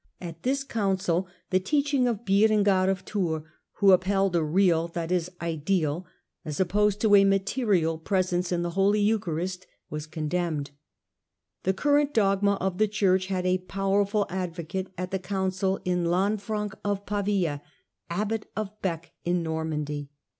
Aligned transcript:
At 0.19 0.41
this 0.41 0.63
council 0.63 1.27
the 1.51 1.59
teaching 1.59 2.07
of 2.07 2.25
Berengar 2.25 2.89
of 2.89 3.05
Tours, 3.05 3.43
who 3.73 3.91
upheld 3.91 4.35
a 4.35 4.41
real, 4.43 4.91
as 4.95 6.59
opposed 6.59 6.99
to 7.01 7.13
a 7.15 7.23
material, 7.23 7.99
presence 7.99 8.51
in 8.51 8.63
the 8.63 8.71
holy 8.71 8.99
eucharist, 8.99 9.67
was 9.91 10.07
con 10.07 10.27
demned. 10.27 10.71
The 11.61 11.75
current 11.75 12.15
dogma 12.15 12.55
of 12.55 12.79
the 12.79 12.87
Church 12.87 13.27
had 13.27 13.45
a 13.45 13.59
powerful 13.59 14.25
advocate 14.27 14.87
at 14.97 15.11
the 15.11 15.19
council 15.19 15.79
in 15.85 16.05
Lanfiranc 16.05 16.73
of 16.83 17.05
Pavia, 17.05 17.61
abbot 18.09 18.47
of 18.55 18.71
Bee 18.81 19.11
in 19.23 19.43
Normandy. 19.43 20.09